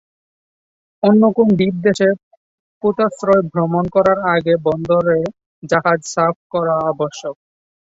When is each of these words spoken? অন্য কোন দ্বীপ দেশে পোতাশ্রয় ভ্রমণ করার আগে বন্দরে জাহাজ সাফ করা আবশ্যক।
অন্য 1.03 1.21
কোন 1.35 1.47
দ্বীপ 1.57 1.75
দেশে 1.87 2.09
পোতাশ্রয় 2.83 3.43
ভ্রমণ 3.51 3.85
করার 3.95 4.19
আগে 4.35 4.53
বন্দরে 4.65 5.17
জাহাজ 5.63 5.99
সাফ 6.13 6.35
করা 6.53 6.75
আবশ্যক। 6.91 7.35